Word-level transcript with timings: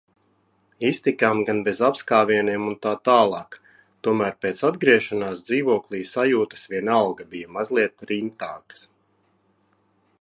Iztikām 0.87 1.41
gan 1.49 1.59
bez 1.67 1.81
apskāvieniem 1.87 2.65
utt., 2.71 2.89
tomēr 4.07 4.39
pēc 4.47 4.63
atgriešanās 4.71 5.45
dzīvoklī 5.51 6.01
sajūtas 6.15 6.67
vienalga 6.75 7.29
bija 7.37 7.55
mazliet 7.59 8.07
rimtākas. 8.15 8.89